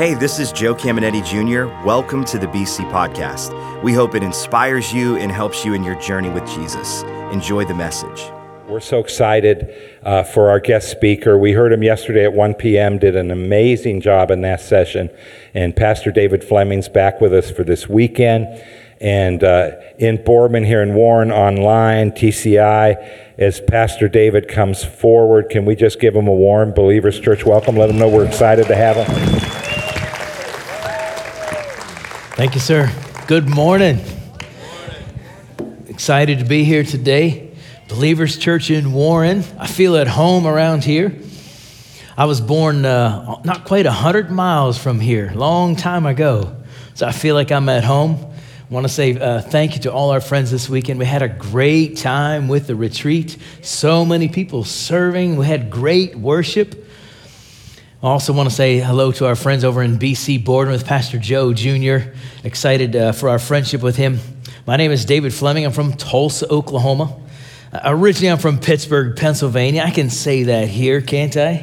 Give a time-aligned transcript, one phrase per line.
[0.00, 1.66] Hey, this is Joe Caminetti Jr.
[1.86, 3.82] Welcome to the BC Podcast.
[3.82, 7.02] We hope it inspires you and helps you in your journey with Jesus.
[7.32, 8.32] Enjoy the message.
[8.66, 11.36] We're so excited uh, for our guest speaker.
[11.36, 15.10] We heard him yesterday at 1 p.m., did an amazing job in that session.
[15.52, 18.46] And Pastor David Fleming's back with us for this weekend.
[19.02, 25.66] And uh, in Boardman here in Warren online, TCI, as Pastor David comes forward, can
[25.66, 27.76] we just give him a warm Believers Church welcome?
[27.76, 29.69] Let him know we're excited to have him.
[32.40, 32.90] Thank you, sir.
[33.26, 34.00] Good morning.
[35.88, 37.52] Excited to be here today.
[37.86, 39.44] Believers Church in Warren.
[39.58, 41.14] I feel at home around here.
[42.16, 46.56] I was born uh, not quite 100 miles from here, long time ago.
[46.94, 48.32] So I feel like I'm at home.
[48.70, 50.98] Want to say uh, thank you to all our friends this weekend.
[50.98, 53.36] We had a great time with the retreat.
[53.60, 55.36] So many people serving.
[55.36, 56.79] We had great worship.
[58.02, 61.52] I also want to say hello to our friends over in BC with Pastor Joe
[61.52, 62.10] Jr.
[62.44, 64.20] Excited uh, for our friendship with him.
[64.66, 65.66] My name is David Fleming.
[65.66, 67.14] I'm from Tulsa, Oklahoma.
[67.70, 69.82] Uh, originally, I'm from Pittsburgh, Pennsylvania.
[69.82, 71.56] I can say that here, can't I?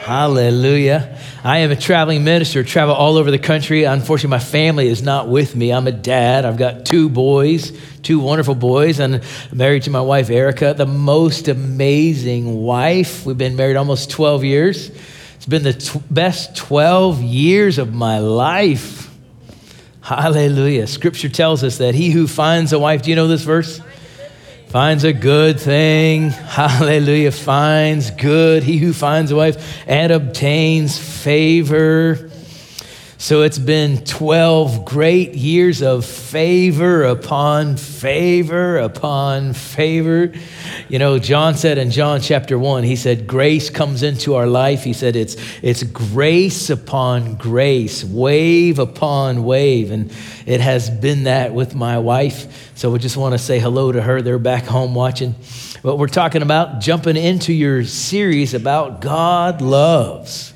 [0.00, 1.18] Hallelujah.
[1.44, 3.84] I am a traveling minister, travel all over the country.
[3.84, 5.70] Unfortunately, my family is not with me.
[5.70, 6.46] I'm a dad.
[6.46, 9.22] I've got two boys, two wonderful boys, and I'm
[9.52, 13.26] married to my wife, Erica, the most amazing wife.
[13.26, 14.90] We've been married almost 12 years.
[15.42, 19.12] It's been the best 12 years of my life.
[20.00, 20.86] Hallelujah.
[20.86, 23.80] Scripture tells us that he who finds a wife, do you know this verse?
[24.68, 26.30] Finds a good thing.
[26.30, 27.32] Hallelujah.
[27.32, 28.62] Finds good.
[28.62, 32.30] He who finds a wife and obtains favor
[33.22, 40.32] so it's been 12 great years of favor upon favor upon favor.
[40.88, 44.82] You know, John said in John chapter 1, he said, Grace comes into our life.
[44.82, 49.92] He said, It's, it's grace upon grace, wave upon wave.
[49.92, 50.12] And
[50.44, 52.72] it has been that with my wife.
[52.76, 54.20] So we just want to say hello to her.
[54.20, 55.36] They're back home watching.
[55.84, 60.51] But we're talking about jumping into your series about God loves.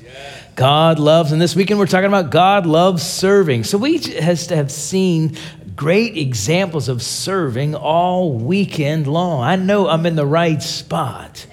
[0.57, 3.63] God loves, and this weekend we're talking about God loves serving.
[3.63, 5.37] So we has to have seen
[5.75, 9.43] great examples of serving all weekend long.
[9.43, 11.45] I know I'm in the right spot.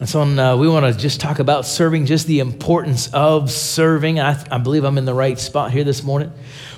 [0.00, 4.18] And so uh, we want to just talk about serving, just the importance of serving.
[4.18, 6.32] I, I believe I'm in the right spot here this morning.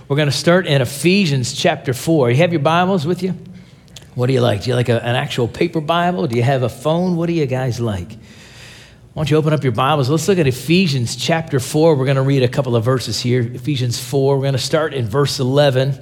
[0.08, 2.30] We're going to start in Ephesians chapter 4.
[2.30, 3.36] You have your Bibles with you?
[4.16, 4.64] What do you like?
[4.64, 6.26] Do you like a, an actual paper Bible?
[6.26, 7.14] Do you have a phone?
[7.14, 8.16] What do you guys like?
[9.14, 10.10] Why don't you open up your Bibles?
[10.10, 11.94] Let's look at Ephesians chapter 4.
[11.94, 13.42] We're going to read a couple of verses here.
[13.42, 14.34] Ephesians 4.
[14.34, 16.00] We're going to start in verse 11.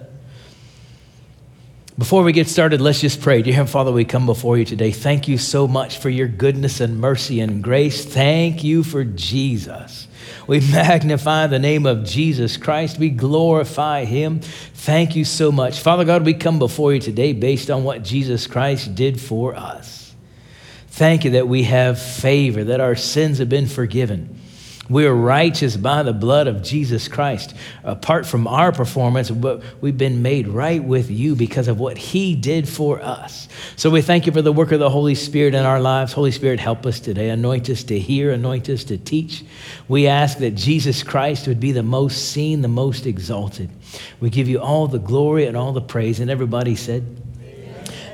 [1.98, 3.42] Before we get started, let's just pray.
[3.42, 4.92] Dear Heavenly Father, we come before you today.
[4.92, 8.02] Thank you so much for your goodness and mercy and grace.
[8.02, 10.08] Thank you for Jesus.
[10.46, 12.98] We magnify the name of Jesus Christ.
[12.98, 14.40] We glorify him.
[14.40, 15.80] Thank you so much.
[15.80, 20.01] Father God, we come before you today based on what Jesus Christ did for us.
[21.02, 24.38] Thank you that we have favor, that our sins have been forgiven.
[24.88, 27.54] We are righteous by the blood of Jesus Christ.
[27.82, 32.36] Apart from our performance, but we've been made right with you because of what He
[32.36, 33.48] did for us.
[33.74, 36.12] So we thank you for the work of the Holy Spirit in our lives.
[36.12, 37.30] Holy Spirit, help us today.
[37.30, 39.44] Anoint us to hear, anoint us to teach.
[39.88, 43.70] We ask that Jesus Christ would be the most seen, the most exalted.
[44.20, 46.20] We give you all the glory and all the praise.
[46.20, 47.21] And everybody said,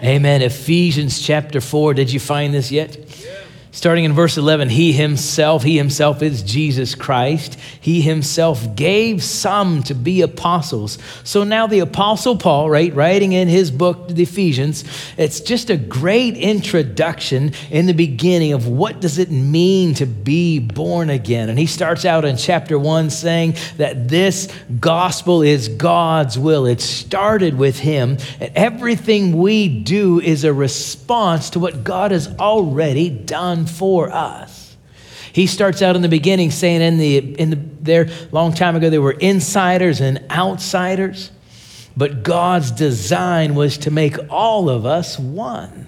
[0.03, 0.43] Amen.
[0.43, 1.95] Ephesians chapter 4.
[1.95, 3.08] Did you find this yet?
[3.71, 7.59] Starting in verse 11, he himself, he himself is Jesus Christ.
[7.81, 10.97] He himself gave some to be apostles.
[11.23, 14.85] So now the apostle Paul, right, writing in his book, the Ephesians,
[15.19, 20.59] it's just a great introduction in the beginning of what does it mean to be
[20.59, 21.51] born again.
[21.51, 24.49] And he starts out in chapter 1 saying that this
[24.81, 26.65] gospel is God's will.
[26.65, 32.29] It started with him, and everything we do is a response to what God has
[32.39, 34.77] already done done for us.
[35.33, 38.91] He starts out in the beginning saying in the in the there long time ago
[38.91, 41.31] there were insiders and outsiders,
[41.97, 45.87] but God's design was to make all of us one.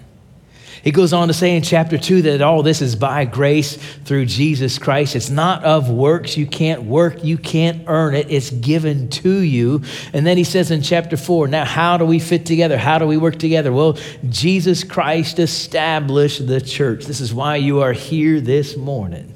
[0.82, 4.27] He goes on to say in chapter 2 that all this is by grace through
[4.27, 5.15] Jesus Christ.
[5.15, 6.37] It's not of works.
[6.37, 8.31] You can't work, you can't earn it.
[8.31, 9.82] It's given to you.
[10.12, 12.79] And then he says in chapter 4 now, how do we fit together?
[12.79, 13.73] How do we work together?
[13.73, 13.99] Well,
[14.29, 17.05] Jesus Christ established the church.
[17.05, 19.35] This is why you are here this morning.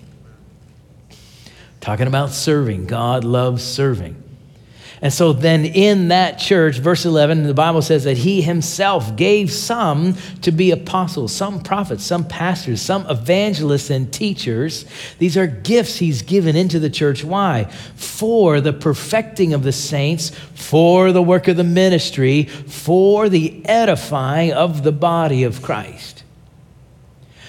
[1.81, 2.87] Talking about serving.
[2.87, 4.24] God loves serving.
[5.05, 9.53] And so then in that church, verse 11, the Bible says that he himself gave
[9.53, 14.87] some to be apostles, some prophets, some pastors, some evangelists and teachers.
[15.19, 17.23] These are gifts he's given into the church.
[17.23, 17.65] Why?
[17.97, 24.55] For the perfecting of the saints, for the work of the ministry, for the edifying
[24.55, 26.25] of the body of Christ.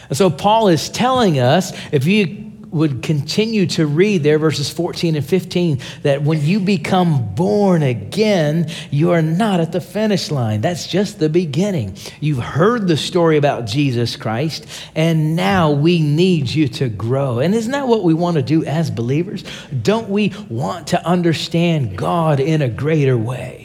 [0.10, 5.16] And so Paul is telling us if you would continue to read there, verses 14
[5.16, 10.62] and 15, that when you become born again, you are not at the finish line.
[10.62, 11.98] That's just the beginning.
[12.20, 14.66] You've heard the story about Jesus Christ,
[14.96, 17.40] and now we need you to grow.
[17.40, 19.44] And isn't that what we want to do as believers?
[19.82, 23.65] Don't we want to understand God in a greater way?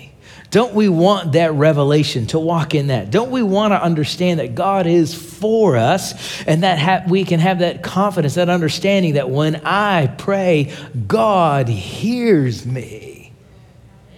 [0.51, 3.13] Don't we want that revelation to walk in that?
[3.13, 7.39] Don't we want to understand that God is for us and that ha- we can
[7.39, 10.75] have that confidence, that understanding that when I pray,
[11.07, 13.33] God hears me?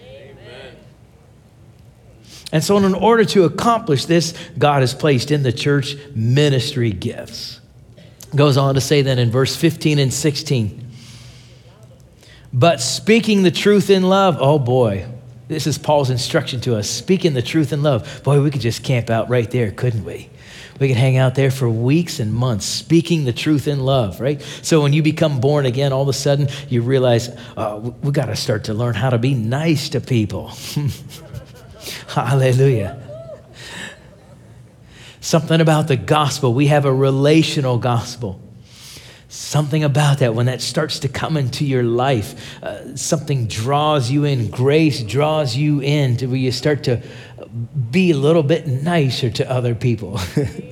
[0.03, 0.75] Amen.
[2.51, 7.61] And so, in order to accomplish this, God has placed in the church ministry gifts.
[8.35, 10.79] Goes on to say that in verse 15 and 16.
[12.51, 15.07] But speaking the truth in love, oh boy,
[15.47, 18.21] this is Paul's instruction to us speaking the truth in love.
[18.23, 20.29] Boy, we could just camp out right there, couldn't we?
[20.79, 24.41] We could hang out there for weeks and months speaking the truth in love, right?
[24.61, 28.25] So when you become born again, all of a sudden you realize uh, we got
[28.25, 30.47] to start to learn how to be nice to people.
[32.07, 32.99] Hallelujah.
[35.21, 36.53] Something about the gospel.
[36.53, 38.42] We have a relational gospel.
[39.33, 44.25] Something about that, when that starts to come into your life, uh, something draws you
[44.25, 44.51] in.
[44.51, 47.01] Grace draws you in to where you start to
[47.89, 50.19] be a little bit nicer to other people.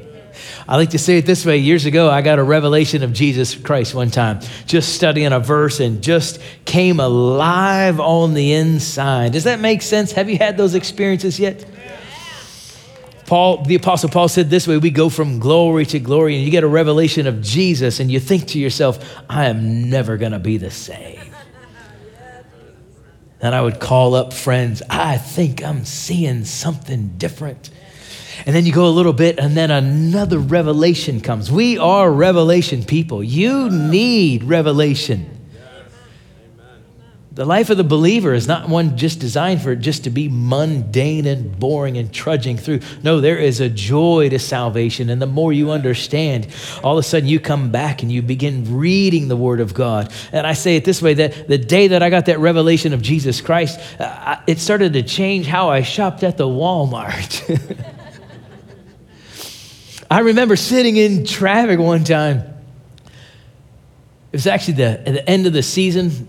[0.68, 1.58] I like to say it this way.
[1.58, 5.80] Years ago, I got a revelation of Jesus Christ one time, just studying a verse
[5.80, 9.32] and just came alive on the inside.
[9.32, 10.12] Does that make sense?
[10.12, 11.66] Have you had those experiences yet?
[13.32, 16.52] Paul, the Apostle Paul said this way we go from glory to glory, and you
[16.52, 19.00] get a revelation of Jesus, and you think to yourself,
[19.30, 21.32] I am never going to be the same.
[23.40, 27.70] Then I would call up friends, I think I'm seeing something different.
[28.46, 31.50] And then you go a little bit, and then another revelation comes.
[31.50, 33.24] We are revelation people.
[33.24, 35.41] You need revelation.
[37.34, 41.26] The life of the believer is not one just designed for just to be mundane
[41.26, 42.82] and boring and trudging through.
[43.04, 45.10] No, there is a joy to salvation.
[45.10, 46.50] And the more you understand,
[46.84, 50.12] all of a sudden you come back and you begin reading the Word of God.
[50.34, 53.02] And I say it this way that the day that I got that revelation of
[53.02, 57.72] Jesus Christ, uh, it started to change how I shopped at the Walmart.
[60.12, 62.40] I remember sitting in traffic one time.
[64.34, 66.28] It was actually the, at the end of the season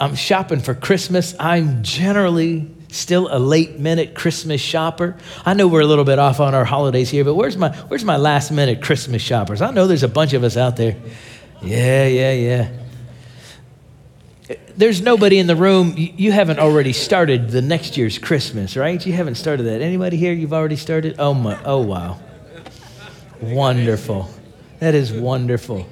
[0.00, 1.34] I'm shopping for Christmas.
[1.38, 5.16] I'm generally still a late minute Christmas shopper.
[5.44, 8.04] I know we're a little bit off on our holidays here, but where's my where's
[8.04, 9.62] my last minute Christmas shoppers?
[9.62, 10.96] I know there's a bunch of us out there.
[11.62, 12.68] Yeah, yeah, yeah.
[14.76, 15.94] There's nobody in the room.
[15.96, 19.04] You haven't already started the next year's Christmas, right?
[19.06, 19.80] You haven't started that.
[19.80, 20.32] Anybody here?
[20.32, 21.16] You've already started?
[21.18, 21.62] Oh my!
[21.64, 22.18] Oh wow!
[23.40, 24.28] Wonderful.
[24.80, 25.86] That is wonderful.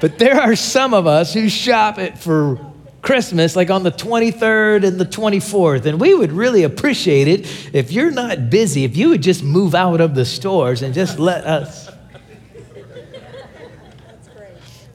[0.00, 2.58] But there are some of us who shop it for
[3.06, 5.86] Christmas, like on the 23rd and the 24th.
[5.86, 9.74] And we would really appreciate it if you're not busy, if you would just move
[9.74, 11.88] out of the stores and just let us.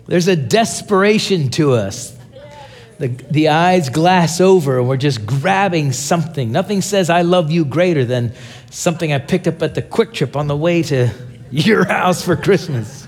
[0.07, 2.17] There's a desperation to us.
[2.99, 6.51] The, the eyes glass over and we're just grabbing something.
[6.51, 8.33] Nothing says, I love you greater than
[8.69, 11.11] something I picked up at the QuikTrip on the way to
[11.49, 13.07] your house for Christmas.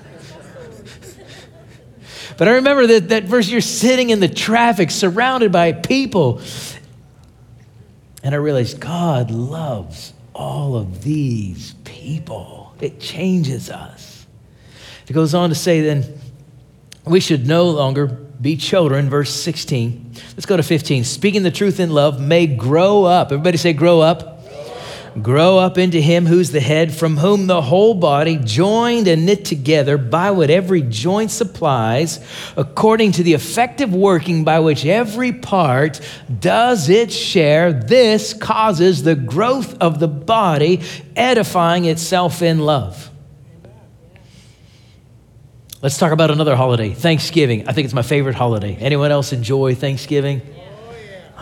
[2.38, 6.42] But I remember that, that verse you're sitting in the traffic surrounded by people.
[8.24, 12.74] And I realized God loves all of these people.
[12.80, 14.26] It changes us.
[15.08, 16.20] It goes on to say then,
[17.06, 20.14] we should no longer be children, verse 16.
[20.32, 21.04] Let's go to 15.
[21.04, 23.32] Speaking the truth in love may grow up.
[23.32, 24.33] Everybody say, grow up
[25.22, 29.46] grow up into him who's the head, from whom the whole body, joined and knit
[29.46, 32.20] together by what every joint supplies,
[32.58, 36.00] according to the effective working by which every part
[36.40, 40.82] does its share, this causes the growth of the body,
[41.16, 43.10] edifying itself in love.
[45.82, 47.68] Let's talk about another holiday, Thanksgiving.
[47.68, 48.78] I think it's my favorite holiday.
[48.78, 50.42] Anyone else enjoy Thanksgiving?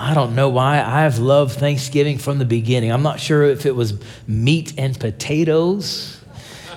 [0.02, 0.82] I don't know why.
[0.82, 2.92] I've loved Thanksgiving from the beginning.
[2.92, 3.94] I'm not sure if it was
[4.28, 6.20] meat and potatoes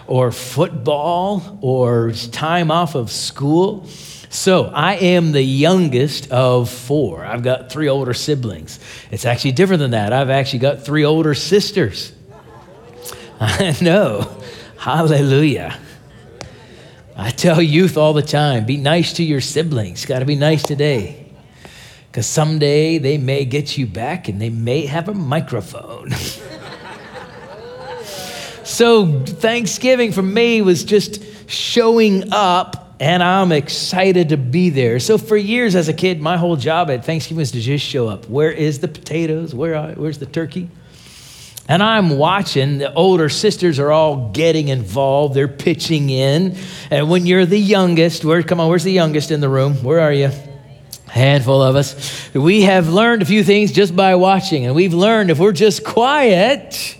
[0.07, 3.87] or football or time off of school.
[4.29, 7.25] So I am the youngest of four.
[7.25, 8.79] I've got three older siblings.
[9.11, 10.13] It's actually different than that.
[10.13, 12.13] I've actually got three older sisters.
[13.41, 14.39] I know.
[14.77, 15.79] Hallelujah.
[17.17, 20.05] I tell youth all the time be nice to your siblings.
[20.05, 21.24] Got to be nice today.
[22.15, 26.13] Because someday they may get you back and they may have a microphone.
[28.63, 35.01] so, Thanksgiving for me was just showing up and I'm excited to be there.
[35.01, 38.07] So for years as a kid, my whole job at Thanksgiving was to just show
[38.07, 38.29] up.
[38.29, 39.53] Where is the potatoes?
[39.53, 40.71] Where are, where's the turkey?
[41.69, 45.35] And I'm watching, the older sisters are all getting involved.
[45.35, 46.57] They're pitching in.
[46.93, 49.83] And when you're the youngest, where, come on, where's the youngest in the room?
[49.83, 50.31] Where are you?
[51.15, 52.35] Handful of us.
[52.35, 54.67] We have learned a few things just by watching.
[54.67, 56.97] And we've learned if we're just quiet,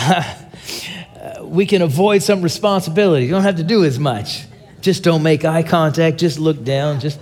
[1.42, 3.26] we can avoid some responsibility.
[3.26, 4.44] You don't have to do as much.
[4.80, 7.18] Just don't make eye contact, just look down, just.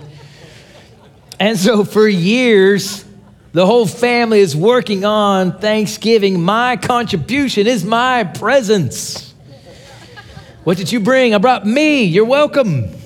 [1.39, 3.03] And so for years,
[3.53, 6.43] the whole family is working on Thanksgiving.
[6.43, 9.33] My contribution is my presence.
[10.63, 11.33] What did you bring?
[11.33, 12.03] I brought me.
[12.03, 13.02] You're welcome.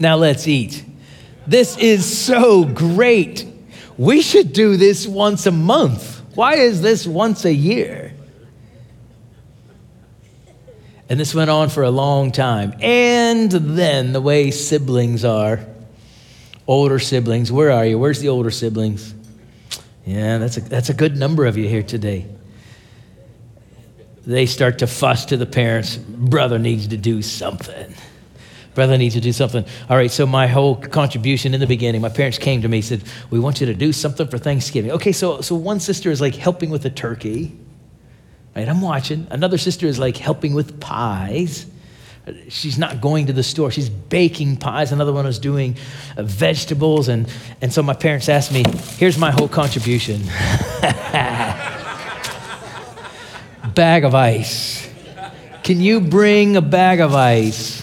[0.00, 0.82] Now let's eat.
[1.46, 3.46] This is so great.
[3.98, 6.22] We should do this once a month.
[6.34, 8.14] Why is this once a year?
[11.10, 12.72] And this went on for a long time.
[12.80, 15.66] And then the way siblings are,
[16.66, 17.98] older siblings, where are you?
[17.98, 19.12] Where's the older siblings?
[20.06, 22.26] Yeah, that's a, that's a good number of you here today.
[24.24, 25.96] They start to fuss to the parents.
[25.96, 27.92] Brother needs to do something.
[28.74, 29.64] Brother needs to do something.
[29.88, 33.02] All right, so my whole contribution in the beginning, my parents came to me said,
[33.30, 36.34] "We want you to do something for Thanksgiving." Okay, so so one sister is like
[36.34, 37.56] helping with the turkey.
[38.54, 38.68] Right?
[38.68, 39.26] I'm watching.
[39.30, 41.66] Another sister is like helping with pies.
[42.48, 43.70] She's not going to the store.
[43.70, 44.92] She's baking pies.
[44.92, 45.76] Another one is doing
[46.16, 47.08] uh, vegetables.
[47.08, 48.62] And, and so my parents asked me,
[48.98, 50.22] here's my whole contribution
[53.74, 54.88] bag of ice.
[55.62, 57.79] Can you bring a bag of ice?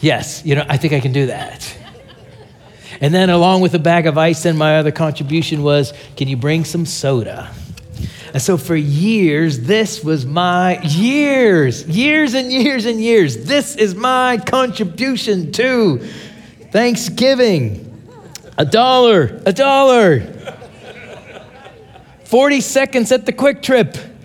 [0.00, 1.76] Yes, you know, I think I can do that.
[3.00, 6.36] And then, along with a bag of ice, and my other contribution was, can you
[6.36, 7.50] bring some soda?
[8.32, 13.44] And so, for years, this was my years, years and years and years.
[13.44, 15.98] This is my contribution to
[16.70, 17.82] Thanksgiving.
[18.58, 20.20] A dollar, a dollar.
[22.24, 24.15] 40 seconds at the QuikTrip.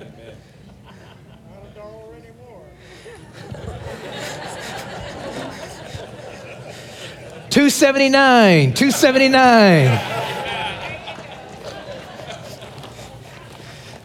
[7.52, 10.22] 279, 279.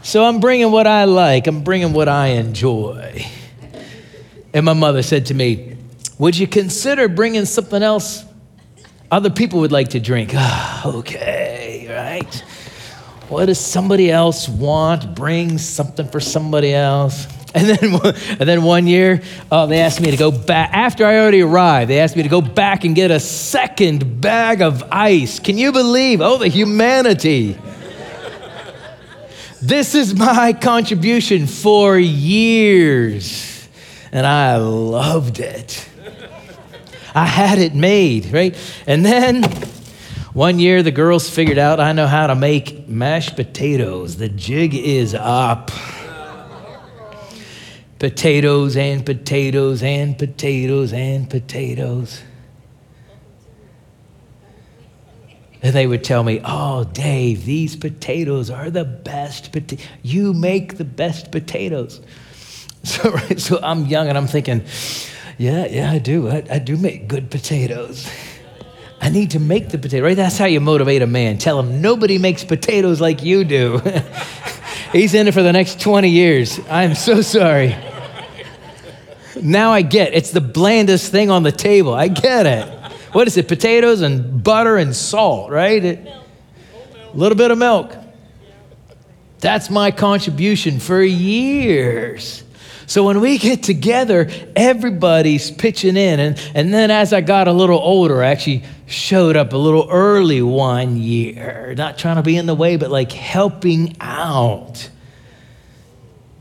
[0.03, 3.25] So I'm bringing what I like, I'm bringing what I enjoy.
[4.53, 5.76] And my mother said to me,
[6.19, 8.25] Would you consider bringing something else
[9.12, 10.33] other people would like to drink?
[10.35, 12.35] Oh, okay, right?
[13.29, 15.15] What does somebody else want?
[15.15, 17.29] Bring something for somebody else.
[17.67, 20.75] And then, and then one year, uh, they asked me to go back.
[20.75, 24.61] After I already arrived, they asked me to go back and get a second bag
[24.61, 25.39] of ice.
[25.39, 26.21] Can you believe?
[26.21, 27.59] Oh, the humanity.
[29.63, 33.67] This is my contribution for years.
[34.13, 35.89] And I loved it.
[37.15, 38.55] I had it made, right?
[38.87, 39.45] And then
[40.35, 44.19] one year the girls figured out I know how to make mashed potatoes.
[44.19, 45.71] The jig is up.
[47.99, 52.21] Potatoes and potatoes and potatoes and potatoes.
[55.62, 59.50] And they would tell me, Oh, Dave, these potatoes are the best.
[59.53, 62.00] Pota- you make the best potatoes.
[62.87, 64.65] So, right, so I'm young and I'm thinking,
[65.38, 66.29] Yeah, yeah, I do.
[66.29, 68.09] I, I do make good potatoes.
[69.00, 70.17] I need to make the potato, right?
[70.17, 71.38] That's how you motivate a man.
[71.38, 73.79] Tell him nobody makes potatoes like you do.
[74.93, 76.61] He's in it for the next 20 years.
[76.71, 77.75] I'm so sorry.
[79.43, 81.95] Now I get it's the blandest thing on the table.
[81.95, 82.76] I get it
[83.16, 83.49] what is it?
[83.49, 85.83] Potatoes and butter and salt, right?
[85.83, 86.23] A
[87.14, 87.97] little bit of milk.
[89.40, 92.45] That's my contribution for years.
[92.87, 96.21] So when we get together, everybody's pitching in.
[96.21, 99.88] And, and then as I got a little older, I actually showed up a little
[99.90, 104.90] early one year, not trying to be in the way, but like helping out.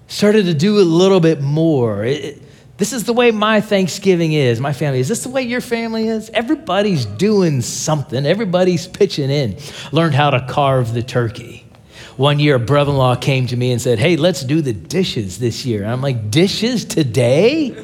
[0.07, 2.03] Started to do a little bit more.
[2.03, 2.41] It,
[2.77, 4.99] this is the way my Thanksgiving is, my family.
[4.99, 6.29] Is this the way your family is?
[6.31, 9.57] Everybody's doing something, everybody's pitching in.
[9.91, 11.65] Learned how to carve the turkey.
[12.17, 14.73] One year, a brother in law came to me and said, Hey, let's do the
[14.73, 15.83] dishes this year.
[15.83, 17.75] And I'm like, Dishes today?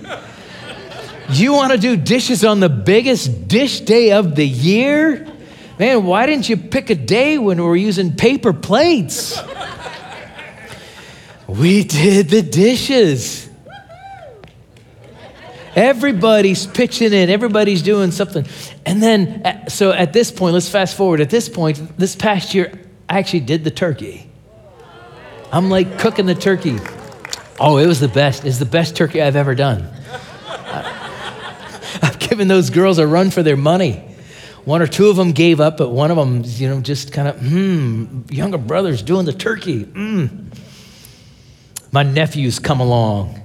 [1.30, 5.28] You want to do dishes on the biggest dish day of the year?
[5.80, 9.42] Man, why didn't you pick a day when we're using paper plates?
[11.48, 13.51] We did the dishes.
[15.76, 18.46] Everybody's pitching in, everybody's doing something.
[18.86, 21.22] And then, so at this point, let's fast forward.
[21.22, 24.30] At this point, this past year, I actually did the turkey.
[25.52, 26.78] I'm like cooking the turkey.
[27.60, 28.44] Oh, it was the best.
[28.44, 29.88] It's the best turkey I've ever done.
[32.02, 33.94] I've given those girls a run for their money.
[34.66, 37.28] One or two of them gave up, but one of them, you know, just kind
[37.28, 39.84] of, hmm, younger brother's doing the turkey.
[39.84, 40.50] Hmm.
[41.92, 43.42] My nephews come along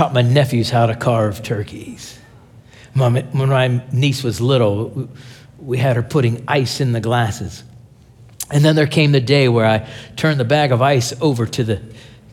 [0.00, 2.18] taught my nephews how to carve turkeys.
[2.94, 5.10] when my niece was little,
[5.58, 7.62] we had her putting ice in the glasses.
[8.50, 11.64] And then there came the day where I turned the bag of ice over to
[11.64, 11.82] the,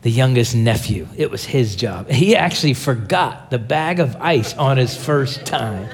[0.01, 1.09] the youngest nephew.
[1.17, 2.09] It was his job.
[2.09, 5.89] He actually forgot the bag of ice on his first time.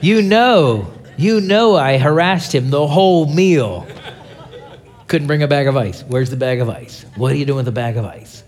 [0.00, 3.86] You know, you know, I harassed him the whole meal.
[5.06, 6.02] Couldn't bring a bag of ice.
[6.02, 7.04] Where's the bag of ice?
[7.14, 8.42] What are you doing with the bag of ice?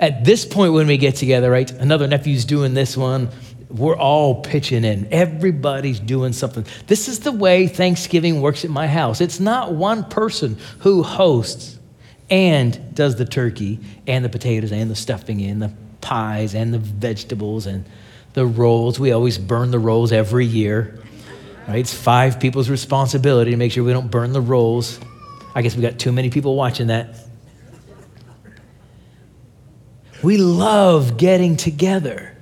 [0.00, 3.28] At this point, when we get together, right, another nephew's doing this one,
[3.68, 5.08] we're all pitching in.
[5.12, 6.64] Everybody's doing something.
[6.86, 9.20] This is the way Thanksgiving works at my house.
[9.20, 11.78] It's not one person who hosts
[12.30, 16.78] and does the turkey and the potatoes and the stuffing and the pies and the
[16.78, 17.84] vegetables and
[18.34, 19.00] the rolls.
[19.00, 21.02] We always burn the rolls every year.
[21.66, 21.80] Right?
[21.80, 24.98] It's five people's responsibility to make sure we don't burn the rolls.
[25.54, 27.16] I guess we got too many people watching that.
[30.22, 32.34] We love getting together.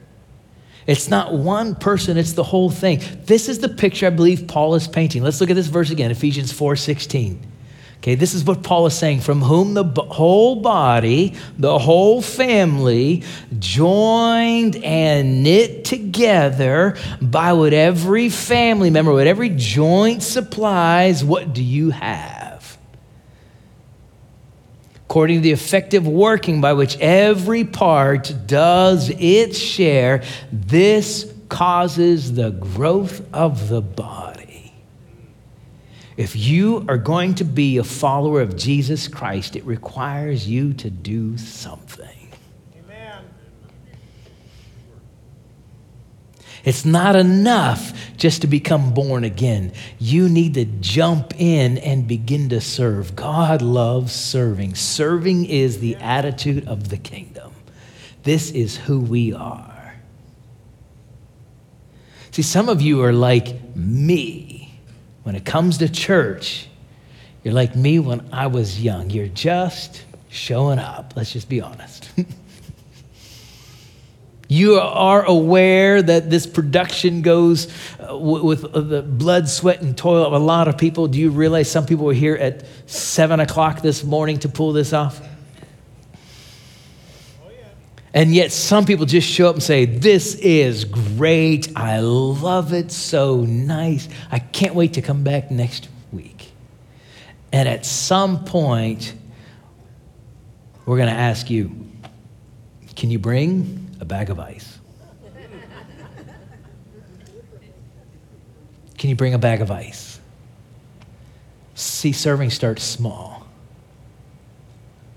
[0.87, 3.02] It's not one person, it's the whole thing.
[3.25, 5.23] This is the picture I believe Paul is painting.
[5.23, 7.38] Let's look at this verse again, Ephesians 4:16.
[7.99, 13.25] Okay, this is what Paul is saying from whom the whole body, the whole family,
[13.59, 21.64] joined and knit together by what every family member, what every joint supplies, what do
[21.64, 22.36] you have?
[25.16, 32.50] According to the effective working by which every part does its share, this causes the
[32.50, 34.74] growth of the body.
[36.18, 40.90] If you are going to be a follower of Jesus Christ, it requires you to
[40.90, 42.15] do something.
[46.66, 49.72] It's not enough just to become born again.
[50.00, 53.14] You need to jump in and begin to serve.
[53.14, 54.74] God loves serving.
[54.74, 57.52] Serving is the attitude of the kingdom.
[58.24, 59.94] This is who we are.
[62.33, 64.81] See, some of you are like me
[65.22, 66.66] when it comes to church.
[67.44, 69.11] You're like me when I was young.
[69.11, 71.12] You're just showing up.
[71.14, 72.11] Let's just be honest.
[74.48, 77.66] You are aware that this production goes
[77.98, 81.09] uh, with the blood, sweat, and toil of a lot of people.
[81.09, 84.92] Do you realize some people were here at 7 o'clock this morning to pull this
[84.92, 85.20] off?
[88.14, 91.76] And yet, some people just show up and say, This is great.
[91.76, 92.90] I love it.
[92.90, 94.09] So nice.
[94.30, 96.50] I can't wait to come back next week.
[97.52, 99.12] And at some point,
[100.87, 101.90] we're going to ask you,
[102.94, 104.78] Can you bring a bag of ice.
[108.98, 110.20] Can you bring a bag of ice?
[111.74, 113.46] See, serving starts small.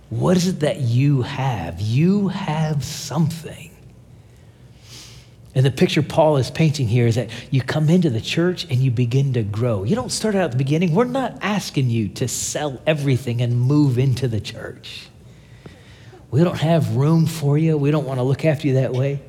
[0.10, 1.80] What is it that you have?
[1.80, 3.70] You have something.
[5.56, 8.76] And the picture Paul is painting here is that you come into the church and
[8.76, 9.84] you begin to grow.
[9.84, 10.94] You don't start out at the beginning.
[10.94, 15.09] We're not asking you to sell everything and move into the church.
[16.32, 17.78] We don't have room for you.
[17.78, 19.22] We don't want to look after you that way.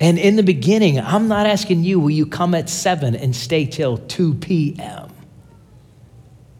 [0.00, 3.66] And in the beginning, I'm not asking you, will you come at 7 and stay
[3.66, 5.10] till 2 p.m.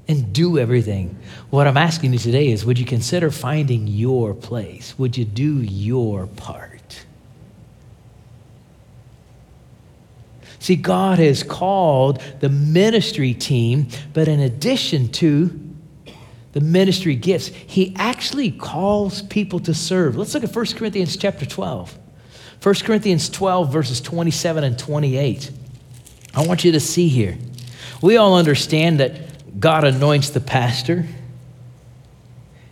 [0.09, 1.19] and do everything?
[1.51, 4.99] What I'm asking you today is, would you consider finding your place?
[4.99, 7.05] Would you do your part?
[10.59, 15.61] See, God has called the ministry team, but in addition to
[16.57, 20.16] the ministry gifts, he actually calls people to serve.
[20.16, 21.99] Let's look at 1 Corinthians chapter 12.
[22.62, 25.51] 1 Corinthians 12, verses 27 and 28.
[26.35, 27.37] I want you to see here.
[28.01, 31.05] We all understand that God anoints the pastor,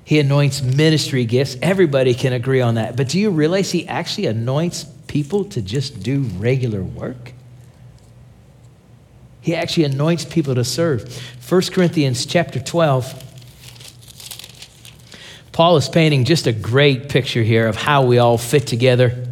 [0.02, 1.58] He anoints ministry gifts.
[1.60, 2.96] Everybody can agree on that.
[2.96, 7.34] But do you realize He actually anoints people to just do regular work?
[9.42, 11.22] He actually anoints people to serve.
[11.46, 13.32] 1 Corinthians chapter 12,
[15.54, 19.24] Paul is painting just a great picture here of how we all fit together.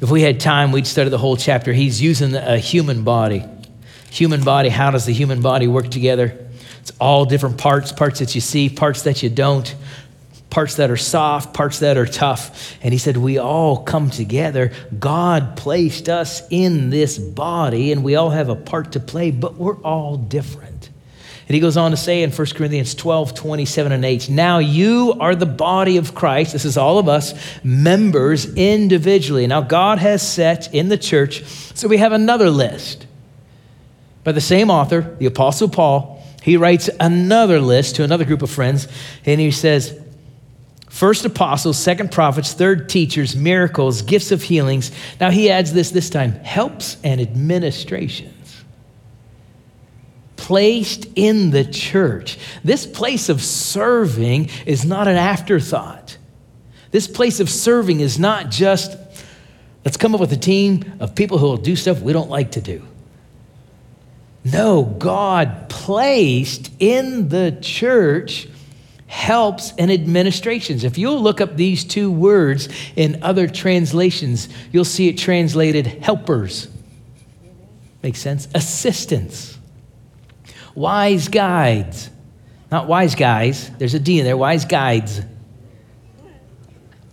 [0.00, 1.72] If we had time, we'd study the whole chapter.
[1.72, 3.44] He's using a human body.
[4.10, 6.36] Human body, how does the human body work together?
[6.80, 9.72] It's all different parts, parts that you see, parts that you don't,
[10.50, 12.76] parts that are soft, parts that are tough.
[12.82, 14.72] And he said, We all come together.
[14.98, 19.54] God placed us in this body, and we all have a part to play, but
[19.54, 20.69] we're all different.
[21.50, 25.16] And he goes on to say in 1 Corinthians 12, 27 and 8, Now you
[25.18, 26.52] are the body of Christ.
[26.52, 27.34] This is all of us,
[27.64, 29.48] members individually.
[29.48, 31.42] Now God has set in the church,
[31.74, 33.04] so we have another list.
[34.22, 38.50] By the same author, the Apostle Paul, he writes another list to another group of
[38.52, 38.86] friends,
[39.26, 40.00] and he says,
[40.88, 44.92] First apostles, second prophets, third teachers, miracles, gifts of healings.
[45.20, 48.39] Now he adds this this time helps and administrations.
[50.50, 52.36] Placed in the church.
[52.64, 56.18] This place of serving is not an afterthought.
[56.90, 58.98] This place of serving is not just,
[59.84, 62.50] let's come up with a team of people who will do stuff we don't like
[62.50, 62.84] to do.
[64.44, 68.48] No, God placed in the church
[69.06, 70.82] helps and administrations.
[70.82, 76.66] If you'll look up these two words in other translations, you'll see it translated helpers.
[78.02, 78.48] Makes sense?
[78.52, 79.49] Assistants.
[80.74, 82.10] Wise guides.
[82.70, 85.20] Not wise guys, there's a D in there, wise guides.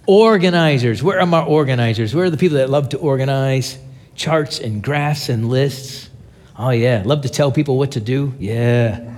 [0.06, 1.04] Organizers.
[1.04, 2.14] Where are my organizers?
[2.16, 3.78] Where are the people that love to organize
[4.16, 6.10] charts and graphs and lists?
[6.58, 7.04] Oh, yeah.
[7.06, 8.34] Love to tell people what to do?
[8.40, 9.14] Yeah.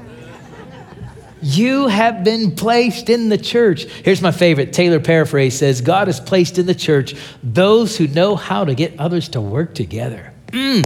[1.41, 3.83] You have been placed in the church.
[3.83, 8.35] Here's my favorite Taylor paraphrase says, God has placed in the church those who know
[8.35, 10.33] how to get others to work together.
[10.47, 10.83] Mm.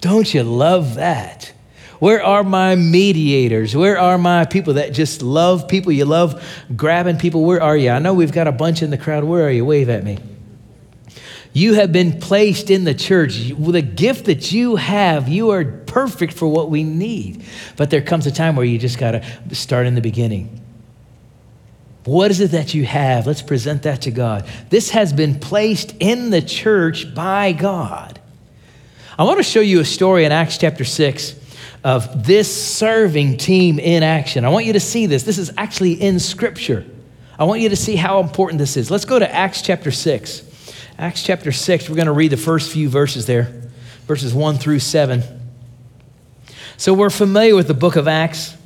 [0.00, 1.52] Don't you love that?
[1.98, 3.74] Where are my mediators?
[3.74, 5.92] Where are my people that just love people?
[5.92, 6.42] You love
[6.76, 7.44] grabbing people.
[7.44, 7.90] Where are you?
[7.90, 9.24] I know we've got a bunch in the crowd.
[9.24, 9.64] Where are you?
[9.64, 10.18] Wave at me.
[11.52, 13.50] You have been placed in the church.
[13.50, 17.44] With the gift that you have, you are perfect for what we need.
[17.76, 20.60] But there comes a time where you just got to start in the beginning.
[22.04, 23.26] What is it that you have?
[23.26, 24.46] Let's present that to God.
[24.68, 28.20] This has been placed in the church by God.
[29.18, 31.45] I want to show you a story in Acts chapter 6
[31.86, 34.44] of this serving team in action.
[34.44, 35.22] I want you to see this.
[35.22, 36.84] This is actually in Scripture.
[37.38, 38.90] I want you to see how important this is.
[38.90, 40.42] Let's go to Acts chapter 6.
[40.98, 43.70] Acts chapter 6, we're going to read the first few verses there,
[44.08, 45.22] verses 1 through 7.
[46.76, 48.56] So we're familiar with the book of Acts.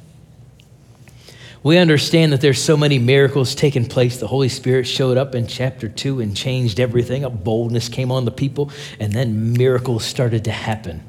[1.63, 4.17] We understand that there's so many miracles taking place.
[4.17, 7.25] The Holy Spirit showed up in chapter 2 and changed everything.
[7.25, 11.05] A boldness came on the people, and then miracles started to happen.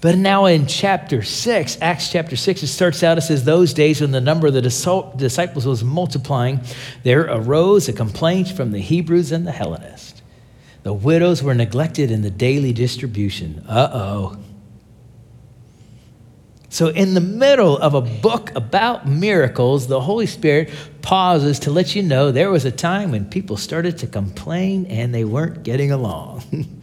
[0.00, 4.00] But now in chapter 6, Acts chapter 6, it starts out, it says, Those days
[4.00, 6.60] when the number of the disciples was multiplying,
[7.02, 10.22] there arose a complaint from the Hebrews and the Hellenists.
[10.84, 13.62] The widows were neglected in the daily distribution.
[13.68, 14.36] Uh oh.
[16.70, 20.70] So, in the middle of a book about miracles, the Holy Spirit
[21.02, 25.12] pauses to let you know there was a time when people started to complain and
[25.12, 26.44] they weren't getting along.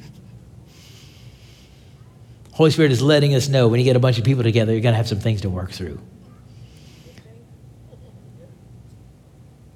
[2.57, 4.81] Holy Spirit is letting us know when you get a bunch of people together, you're
[4.81, 5.99] going to have some things to work through.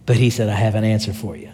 [0.07, 1.51] But he said, I have an answer for you.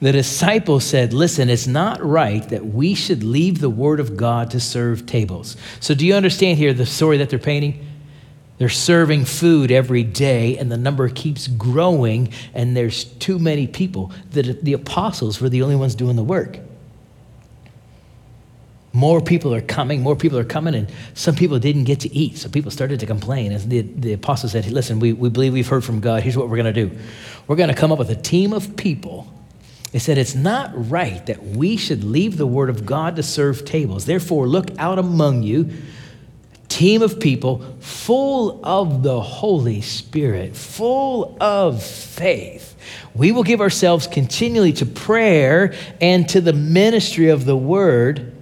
[0.00, 4.50] The disciples said, Listen, it's not right that we should leave the word of God
[4.50, 5.56] to serve tables.
[5.78, 7.86] So, do you understand here the story that they're painting?
[8.58, 14.10] They're serving food every day, and the number keeps growing, and there's too many people.
[14.32, 16.58] The, the apostles were the only ones doing the work.
[18.94, 22.38] More people are coming, more people are coming, and some people didn't get to eat.
[22.38, 23.50] So people started to complain.
[23.50, 26.22] And the, the apostle said, Listen, we, we believe we've heard from God.
[26.22, 26.96] Here's what we're going to do
[27.48, 29.26] we're going to come up with a team of people.
[29.90, 33.64] They said, It's not right that we should leave the word of God to serve
[33.64, 34.06] tables.
[34.06, 35.72] Therefore, look out among you,
[36.68, 42.76] team of people full of the Holy Spirit, full of faith.
[43.12, 48.33] We will give ourselves continually to prayer and to the ministry of the word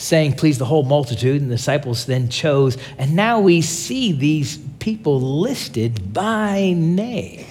[0.00, 1.40] saying, Please the whole multitude.
[1.42, 2.76] And the disciples then chose.
[2.98, 7.46] And now we see these people listed by name.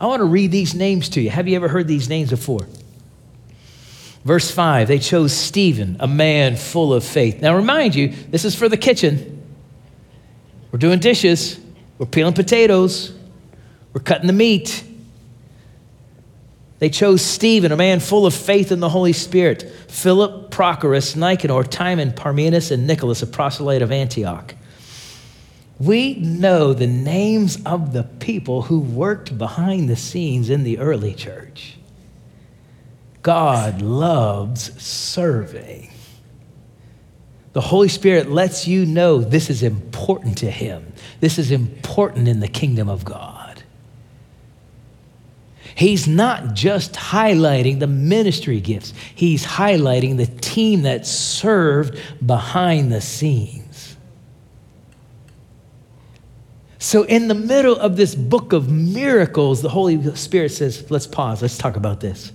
[0.00, 1.30] I want to read these names to you.
[1.30, 2.68] Have you ever heard these names before?
[4.24, 7.40] Verse 5 they chose Stephen, a man full of faith.
[7.40, 9.42] Now, remind you, this is for the kitchen.
[10.70, 11.58] We're doing dishes,
[11.96, 13.16] we're peeling potatoes,
[13.94, 14.84] we're cutting the meat.
[16.78, 21.64] They chose Stephen, a man full of faith in the Holy Spirit, Philip, Prochorus, Nicanor,
[21.64, 24.54] Timon, Parmenas, and Nicholas, a proselyte of Antioch.
[25.80, 31.14] we know the names of the people who worked behind the scenes in the early
[31.14, 31.76] church.
[33.22, 35.90] God loves serving.
[37.52, 40.92] The Holy Spirit lets you know this is important to Him.
[41.20, 43.37] This is important in the kingdom of God.
[45.78, 53.00] He's not just highlighting the ministry gifts, He's highlighting the team that served behind the
[53.00, 53.96] scenes.
[56.80, 61.42] So, in the middle of this book of miracles, the Holy Spirit says, Let's pause,
[61.42, 62.32] let's talk about this.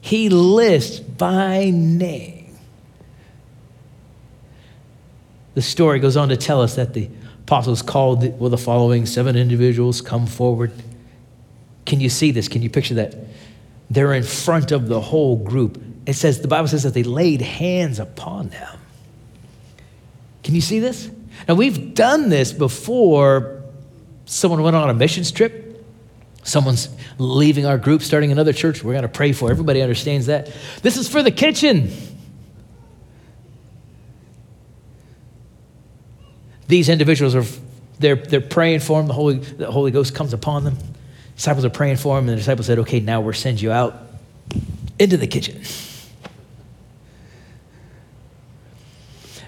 [0.00, 2.56] He lists by name.
[5.52, 7.10] The story goes on to tell us that the
[7.42, 10.72] apostles called well, the following seven individuals come forward.
[11.86, 12.48] Can you see this?
[12.48, 13.14] Can you picture that?
[13.90, 15.82] They're in front of the whole group.
[16.06, 18.78] It says, the Bible says that they laid hands upon them.
[20.42, 21.10] Can you see this?
[21.48, 23.62] Now, we've done this before.
[24.26, 25.70] Someone went on a missions trip
[26.42, 26.88] Someone's
[27.18, 29.50] leaving our group, starting another church, we're going to pray for.
[29.50, 30.50] Everybody understands that.
[30.82, 31.90] This is for the kitchen.
[36.66, 37.44] These individuals are
[37.98, 39.08] they're, they're praying for them.
[39.08, 40.78] The Holy, the Holy Ghost comes upon them.
[41.40, 43.96] Disciples are praying for him, and the disciples said, Okay, now we're sending you out
[44.98, 45.62] into the kitchen.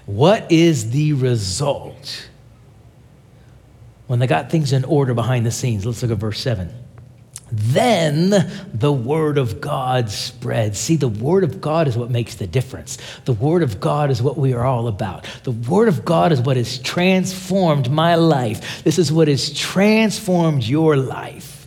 [0.07, 2.29] What is the result
[4.07, 5.85] when they got things in order behind the scenes?
[5.85, 6.73] Let's look at verse 7.
[7.51, 10.75] Then the Word of God spread.
[10.75, 12.97] See, the Word of God is what makes the difference.
[13.25, 15.25] The Word of God is what we are all about.
[15.43, 18.83] The Word of God is what has transformed my life.
[18.83, 21.62] This is what has transformed your life.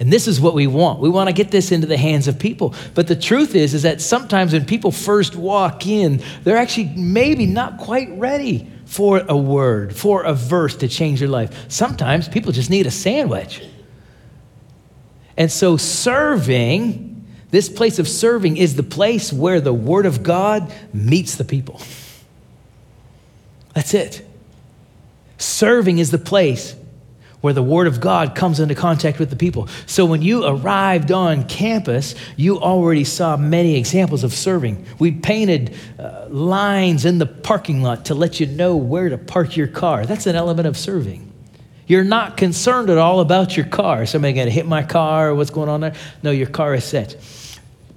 [0.00, 1.00] And this is what we want.
[1.00, 2.74] We want to get this into the hands of people.
[2.94, 7.46] But the truth is, is that sometimes when people first walk in, they're actually maybe
[7.46, 11.66] not quite ready for a word, for a verse to change your life.
[11.68, 13.62] Sometimes people just need a sandwich.
[15.36, 20.72] And so, serving, this place of serving, is the place where the Word of God
[20.92, 21.80] meets the people.
[23.74, 24.26] That's it.
[25.38, 26.74] Serving is the place
[27.40, 29.68] where the Word of God comes into contact with the people.
[29.86, 34.84] So when you arrived on campus, you already saw many examples of serving.
[34.98, 39.56] We painted uh, lines in the parking lot to let you know where to park
[39.56, 40.04] your car.
[40.04, 41.32] That's an element of serving.
[41.86, 44.04] You're not concerned at all about your car.
[44.04, 45.34] Somebody going to hit my car?
[45.34, 45.94] What's going on there?
[46.22, 47.16] No, your car is set.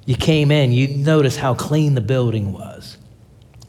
[0.05, 2.97] You came in, you notice how clean the building was.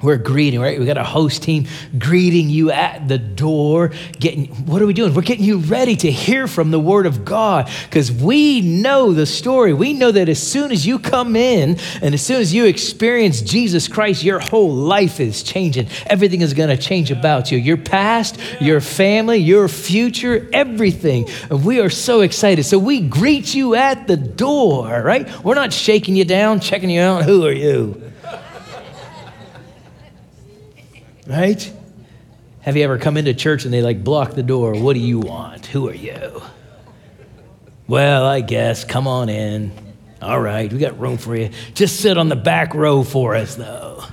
[0.02, 0.78] We're greeting, right?
[0.78, 3.92] We got a host team greeting you at the door.
[4.18, 5.14] Getting what are we doing?
[5.14, 9.26] We're getting you ready to hear from the Word of God because we know the
[9.26, 9.72] story.
[9.72, 13.40] We know that as soon as you come in and as soon as you experience
[13.42, 15.88] Jesus Christ, your whole life is changing.
[16.06, 17.58] Everything is going to change about you.
[17.58, 21.28] Your past, your family, your future, everything.
[21.48, 22.64] And we are so excited.
[22.64, 25.28] So we greet you at the door, right?
[25.44, 27.24] We're not shaking you down, checking you out.
[27.24, 28.01] Who are you?
[31.32, 31.72] Right?
[32.60, 34.74] Have you ever come into church and they like block the door?
[34.74, 35.64] What do you want?
[35.64, 36.42] Who are you?
[37.88, 38.84] Well, I guess.
[38.84, 39.72] Come on in.
[40.20, 41.48] All right, we got room for you.
[41.72, 44.04] Just sit on the back row for us, though.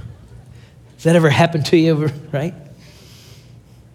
[0.94, 2.54] Has that ever happened to you, right?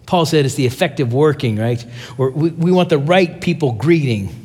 [0.05, 1.83] Paul said it's the effective working, right?
[2.19, 4.44] we, we want the right people greeting.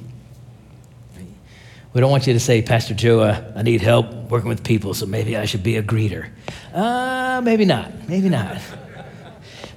[1.92, 4.94] We don't want you to say, Pastor Joe, uh, I need help working with people,
[4.94, 6.29] so maybe I should be a greeter.
[6.72, 8.09] Uh, maybe not.
[8.09, 8.61] Maybe not.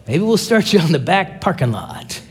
[0.07, 2.21] Maybe we'll start you on the back parking lot.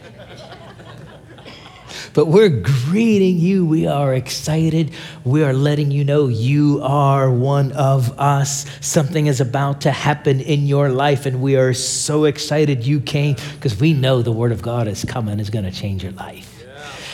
[2.14, 3.64] But we're greeting you.
[3.64, 4.92] We are excited.
[5.25, 8.66] We are letting you know you are one of us.
[8.81, 13.37] Something is about to happen in your life, and we are so excited you came
[13.55, 16.51] because we know the Word of God is coming, is going to change your life.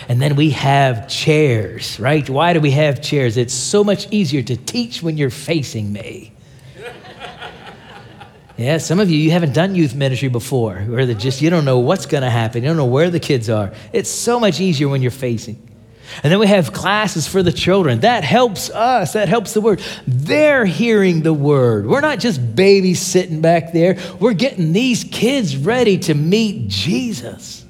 [0.08, 2.28] And then we have chairs, right?
[2.28, 3.36] Why do we have chairs?
[3.36, 6.32] It's so much easier to teach when you're facing me.
[8.56, 11.64] Yeah, some of you, you haven't done youth ministry before, where they just, you don't
[11.64, 12.64] know what's going to happen.
[12.64, 13.72] You don't know where the kids are.
[13.92, 15.62] It's so much easier when you're facing.
[16.24, 18.00] And then we have classes for the children.
[18.00, 19.12] That helps us.
[19.12, 19.80] That helps the word.
[20.08, 21.86] They're hearing the word.
[21.86, 23.96] We're not just babies sitting back there.
[24.18, 27.64] We're getting these kids ready to meet Jesus.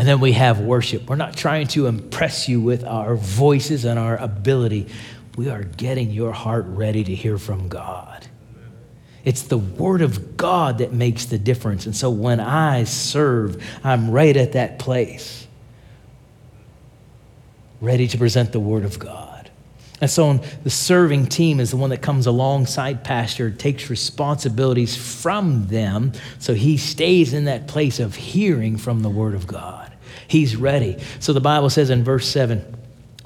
[0.00, 1.10] And then we have worship.
[1.10, 4.88] We're not trying to impress you with our voices and our ability.
[5.36, 8.26] We are getting your heart ready to hear from God.
[9.26, 11.84] It's the Word of God that makes the difference.
[11.84, 15.46] And so when I serve, I'm right at that place,
[17.82, 19.29] ready to present the Word of God.
[20.00, 20.34] And so
[20.64, 26.54] the serving team is the one that comes alongside pastor, takes responsibilities from them, so
[26.54, 29.92] he stays in that place of hearing from the word of God.
[30.26, 30.96] He's ready.
[31.18, 32.78] So the Bible says in verse 7,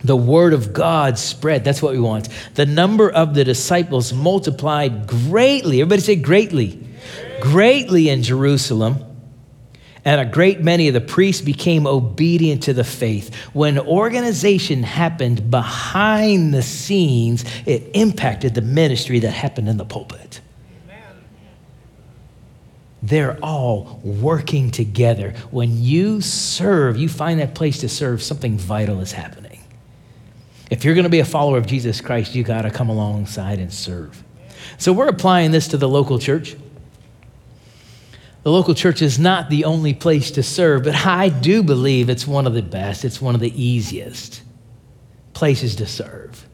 [0.03, 1.65] the word of God spread.
[1.65, 2.29] That's what we want.
[2.55, 5.81] The number of the disciples multiplied greatly.
[5.81, 6.87] Everybody say greatly.
[7.41, 9.14] Greatly in Jerusalem
[10.05, 13.35] and a great many of the priests became obedient to the faith.
[13.53, 20.41] When organization happened behind the scenes, it impacted the ministry that happened in the pulpit.
[23.03, 25.35] They're all working together.
[25.51, 29.61] When you serve, you find that place to serve, something vital is happening.
[30.71, 33.59] If you're going to be a follower of Jesus Christ, you got to come alongside
[33.59, 34.25] and serve.
[34.79, 36.57] So we're applying this to the local church.
[38.45, 42.27] The local church is not the only place to serve, but I do believe it's
[42.27, 44.43] one of the best, it's one of the easiest
[45.33, 46.47] places to serve.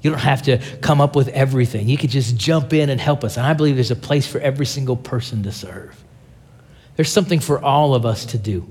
[0.00, 1.88] You don't have to come up with everything.
[1.88, 3.36] You could just jump in and help us.
[3.36, 6.02] And I believe there's a place for every single person to serve.
[6.96, 8.66] There's something for all of us to do.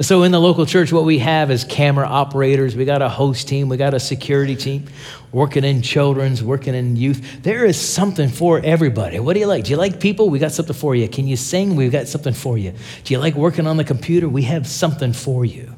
[0.00, 2.74] So in the local church, what we have is camera operators.
[2.74, 3.68] We got a host team.
[3.68, 4.86] We got a security team
[5.32, 7.42] working in children's, working in youth.
[7.42, 9.18] There is something for everybody.
[9.18, 9.64] What do you like?
[9.64, 10.30] Do you like people?
[10.30, 11.08] We got something for you.
[11.08, 11.76] Can you sing?
[11.76, 12.72] We've got something for you.
[13.04, 14.28] Do you like working on the computer?
[14.28, 15.74] We have something for you.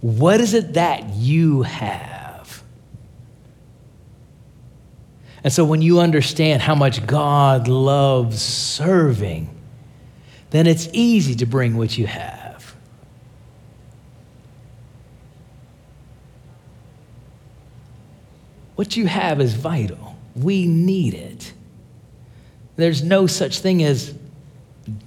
[0.00, 2.62] What is it that you have?
[5.44, 9.54] And so when you understand how much God loves serving,
[10.50, 12.47] then it's easy to bring what you have.
[18.78, 20.16] What you have is vital.
[20.36, 21.52] We need it.
[22.76, 24.14] There's no such thing as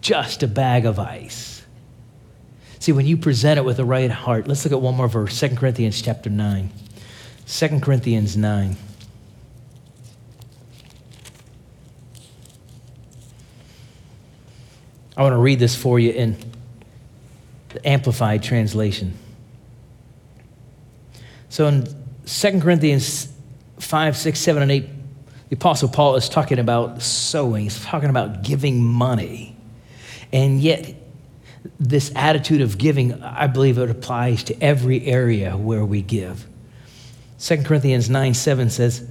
[0.02, 1.64] just a bag of ice.
[2.80, 5.40] See, when you present it with the right heart, let's look at one more verse
[5.40, 6.70] 2 Corinthians chapter 9.
[7.48, 8.76] 2 Corinthians 9.
[15.16, 16.36] I want to read this for you in
[17.70, 19.14] the Amplified Translation.
[21.48, 21.88] So in
[22.26, 23.32] 2 Corinthians
[23.82, 24.86] 5, 6, 7, and 8,
[25.50, 29.56] the Apostle Paul is talking about sowing, he's talking about giving money.
[30.32, 30.96] And yet,
[31.80, 36.48] this attitude of giving, I believe it applies to every area where we give.
[37.40, 39.06] 2 Corinthians 9 7 says,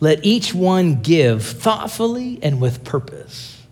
[0.00, 3.62] Let each one give thoughtfully and with purpose,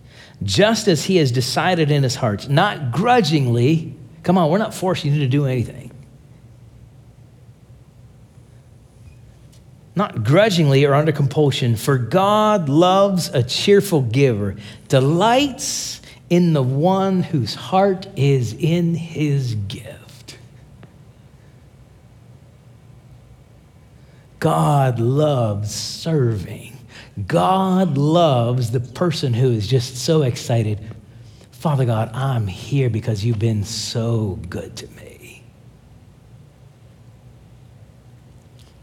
[0.41, 3.95] just as he has decided in his heart, not grudgingly.
[4.23, 5.88] Come on, we're not forcing you to do anything
[9.95, 14.55] not grudgingly or under compulsion, for God loves a cheerful giver,
[14.87, 20.37] delights in the one whose heart is in his gift.
[24.39, 26.77] God loves serving.
[27.27, 30.79] God loves the person who is just so excited.
[31.51, 35.08] Father God, I'm here because you've been so good to me.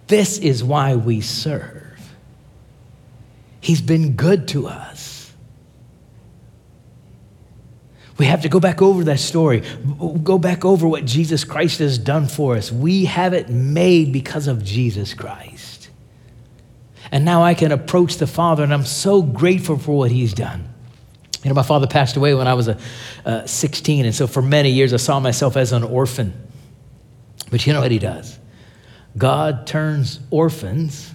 [0.06, 1.82] This is why we serve.
[3.60, 5.32] He's been good to us.
[8.18, 9.62] We have to go back over that story,
[10.22, 12.72] go back over what Jesus Christ has done for us.
[12.72, 15.90] We have it made because of Jesus Christ.
[17.12, 20.72] And now I can approach the Father, and I'm so grateful for what He's done.
[21.42, 22.78] You know, my father passed away when I was a,
[23.24, 26.32] uh, 16, and so for many years I saw myself as an orphan.
[27.50, 28.38] But you know what He does?
[29.16, 31.12] God turns orphans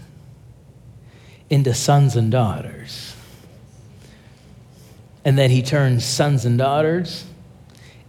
[1.50, 3.16] into sons and daughters.
[5.24, 7.26] And then he turns sons and daughters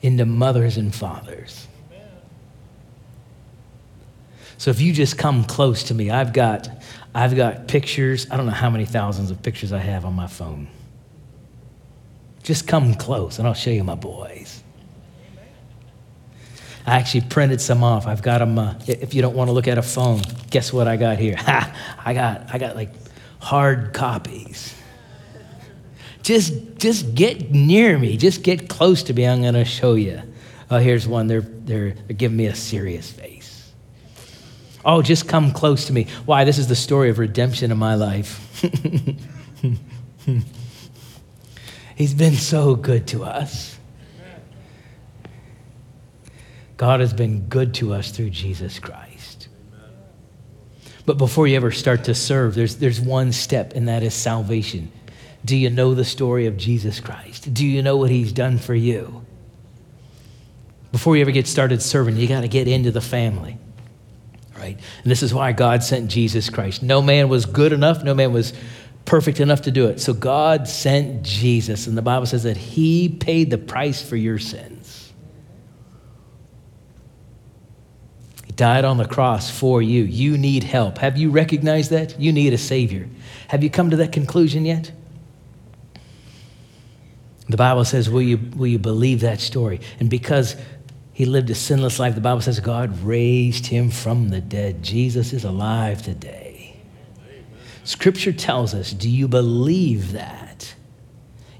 [0.00, 1.66] into mothers and fathers.
[4.56, 6.68] So if you just come close to me, I've got,
[7.14, 8.28] I've got pictures.
[8.30, 10.68] I don't know how many thousands of pictures I have on my phone.
[12.44, 14.61] Just come close and I'll show you my boys.
[16.86, 18.06] I actually printed some off.
[18.06, 18.58] I've got them.
[18.58, 21.36] Uh, if you don't want to look at a phone, guess what I got here?
[21.36, 21.76] Ha!
[22.04, 22.92] I got I got like
[23.38, 24.74] hard copies.
[26.22, 28.16] Just just get near me.
[28.16, 29.26] Just get close to me.
[29.26, 30.22] I'm going to show you.
[30.70, 31.26] Oh, here's one.
[31.28, 33.72] They're they're they're giving me a serious face.
[34.84, 36.08] Oh, just come close to me.
[36.24, 36.44] Why?
[36.44, 38.40] This is the story of redemption in my life.
[41.94, 43.78] He's been so good to us.
[46.82, 49.46] God has been good to us through Jesus Christ.
[51.06, 54.90] But before you ever start to serve, there's, there's one step, and that is salvation.
[55.44, 57.54] Do you know the story of Jesus Christ?
[57.54, 59.24] Do you know what he's done for you?
[60.90, 63.58] Before you ever get started serving, you got to get into the family.
[64.62, 64.78] right?
[65.02, 66.82] And this is why God sent Jesus Christ.
[66.82, 68.54] No man was good enough, no man was
[69.04, 70.00] perfect enough to do it.
[70.00, 74.40] So God sent Jesus, and the Bible says that he paid the price for your
[74.40, 75.12] sins.
[78.41, 80.04] He died on the cross for you.
[80.04, 80.98] You need help.
[80.98, 82.18] Have you recognized that?
[82.20, 83.08] You need a Savior.
[83.48, 84.92] Have you come to that conclusion yet?
[87.48, 89.80] The Bible says, Will you, will you believe that story?
[90.00, 90.56] And because
[91.12, 94.82] he lived a sinless life, the Bible says God raised him from the dead.
[94.82, 96.76] Jesus is alive today.
[97.84, 100.74] Scripture tells us, Do you believe that?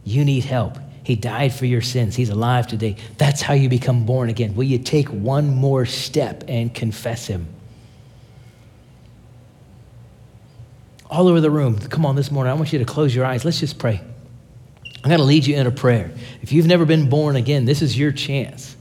[0.05, 0.79] You need help.
[1.05, 2.15] He died for your sins.
[2.15, 2.97] He's alive today.
[3.19, 4.55] That's how you become born again.
[4.55, 7.49] Will you take one more step and confess him?
[11.11, 12.51] All over the room, come on this morning.
[12.51, 13.45] I want you to close your eyes.
[13.45, 14.01] Let's just pray.
[15.05, 16.13] I'm going to lead you in a prayer.
[16.41, 18.77] If you've never been born again, this is your chance.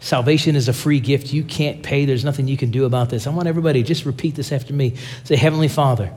[0.00, 1.32] Salvation is a free gift.
[1.32, 2.04] You can't pay.
[2.04, 3.26] There's nothing you can do about this.
[3.26, 4.96] I want everybody just repeat this after me.
[5.24, 6.12] Say, Heavenly Father,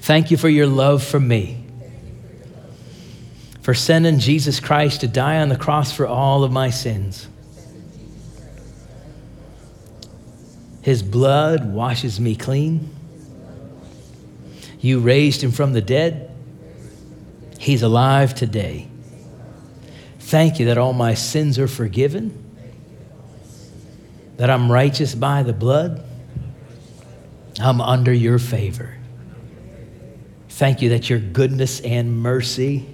[0.00, 1.61] thank you for your love for me,
[3.62, 7.28] for sending Jesus Christ to die on the cross for all of my sins.
[10.82, 12.90] His blood washes me clean.
[14.80, 16.28] You raised him from the dead
[17.62, 18.88] He's alive today.
[20.18, 22.36] Thank you that all my sins are forgiven,
[24.36, 26.04] that I'm righteous by the blood.
[27.60, 28.96] I'm under your favor.
[30.48, 32.84] Thank you that your goodness and mercy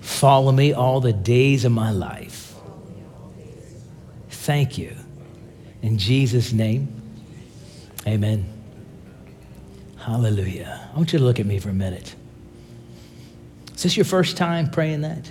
[0.00, 2.54] follow me all the days of my life.
[4.28, 4.96] Thank you.
[5.82, 6.88] In Jesus' name,
[8.06, 8.44] amen.
[9.98, 10.90] Hallelujah.
[10.92, 12.14] I want you to look at me for a minute.
[13.74, 15.30] Is this your first time praying that?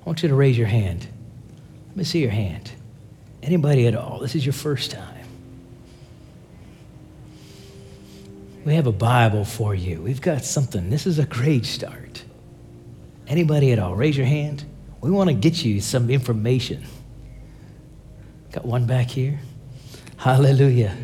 [0.00, 1.06] I want you to raise your hand.
[1.88, 2.70] Let me see your hand.
[3.42, 4.18] Anybody at all?
[4.18, 5.26] This is your first time.
[8.64, 10.02] We have a Bible for you.
[10.02, 10.90] We've got something.
[10.90, 12.24] This is a great start.
[13.28, 13.94] Anybody at all?
[13.94, 14.64] Raise your hand.
[15.00, 16.84] We want to get you some information.
[18.52, 19.38] Got one back here.
[20.16, 20.96] Hallelujah.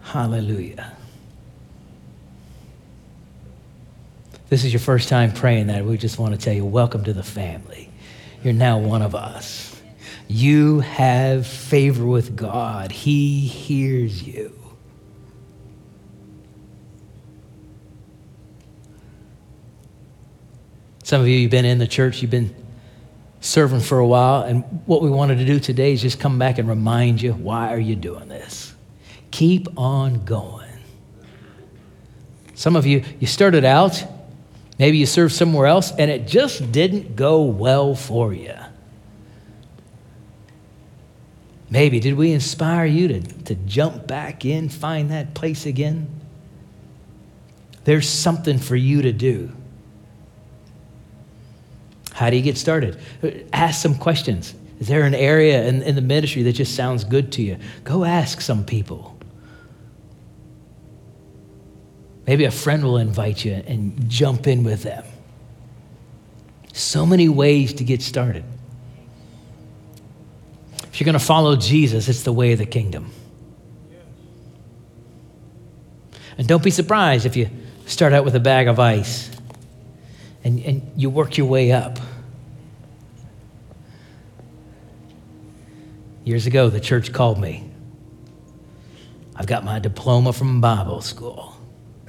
[0.00, 0.96] Hallelujah.
[4.52, 7.14] this is your first time praying that, we just want to tell you, welcome to
[7.14, 7.88] the family.
[8.44, 9.80] You're now one of us.
[10.28, 14.61] You have favor with God, He hears you.
[21.12, 22.56] Some of you, you've been in the church, you've been
[23.42, 26.56] serving for a while, and what we wanted to do today is just come back
[26.56, 28.74] and remind you why are you doing this?
[29.30, 30.70] Keep on going.
[32.54, 34.02] Some of you, you started out
[34.78, 38.54] Maybe you served somewhere else and it just didn't go well for you.
[41.68, 46.08] Maybe did we inspire you to, to jump back in, find that place again?
[47.84, 49.52] There's something for you to do.
[52.12, 52.98] How do you get started?
[53.52, 54.54] Ask some questions.
[54.80, 57.56] Is there an area in, in the ministry that just sounds good to you?
[57.84, 59.16] Go ask some people.
[62.26, 65.04] Maybe a friend will invite you and jump in with them.
[66.72, 68.44] So many ways to get started.
[70.84, 73.10] If you're going to follow Jesus, it's the way of the kingdom.
[76.38, 77.50] And don't be surprised if you
[77.86, 79.31] start out with a bag of ice
[80.44, 81.98] and, and you work your way up.
[86.24, 87.68] Years ago, the church called me.
[89.34, 91.56] I've got my diploma from Bible school.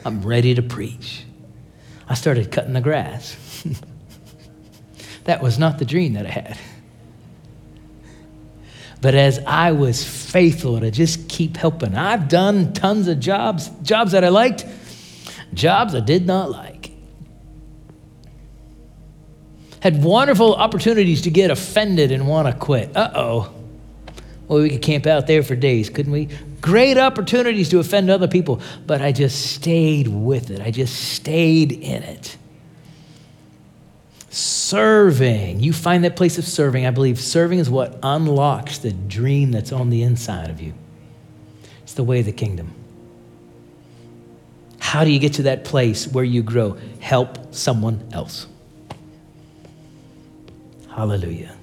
[0.06, 1.26] I'm ready to preach.
[2.08, 3.38] I started cutting the grass.
[5.24, 6.58] that was not the dream that I had.
[9.02, 14.14] But as I was faithful to just keep helping, I've done tons of jobs, jobs
[14.14, 14.66] that I liked,
[15.54, 16.93] jobs I did not like.
[19.84, 22.96] Had wonderful opportunities to get offended and want to quit.
[22.96, 23.54] Uh oh.
[24.48, 26.30] Well, we could camp out there for days, couldn't we?
[26.62, 30.62] Great opportunities to offend other people, but I just stayed with it.
[30.62, 32.38] I just stayed in it.
[34.30, 35.60] Serving.
[35.60, 36.86] You find that place of serving.
[36.86, 40.74] I believe serving is what unlocks the dream that's on the inside of you.
[41.82, 42.74] It's the way of the kingdom.
[44.80, 46.78] How do you get to that place where you grow?
[47.02, 48.48] Help someone else.
[50.96, 51.56] Hallelujah.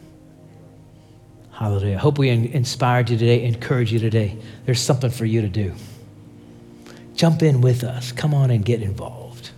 [1.53, 1.97] Hallelujah.
[1.97, 4.39] I hope we inspired you today, encourage you today.
[4.67, 5.75] There's something for you to do.
[7.15, 8.13] Jump in with us.
[8.13, 9.51] Come on and get involved.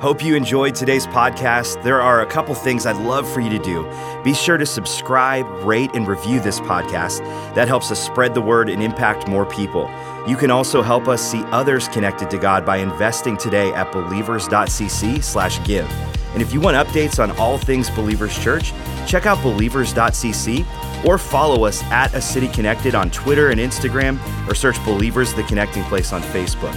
[0.00, 1.82] Hope you enjoyed today's podcast.
[1.82, 3.86] There are a couple things I'd love for you to do.
[4.24, 7.18] Be sure to subscribe, rate, and review this podcast.
[7.54, 9.90] That helps us spread the word and impact more people.
[10.26, 16.19] You can also help us see others connected to God by investing today at believers.cc/give.
[16.32, 18.72] And if you want updates on all things Believers Church,
[19.06, 24.18] check out believers.cc or follow us at A City Connected on Twitter and Instagram
[24.48, 26.74] or search Believers the Connecting Place on Facebook.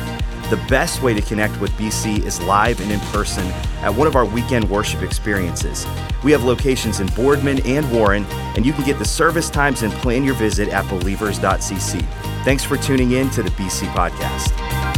[0.50, 3.46] The best way to connect with BC is live and in person
[3.82, 5.88] at one of our weekend worship experiences.
[6.24, 8.26] We have locations in Boardman and Warren,
[8.56, 12.06] and you can get the service times and plan your visit at believers.cc.
[12.44, 14.93] Thanks for tuning in to the BC Podcast.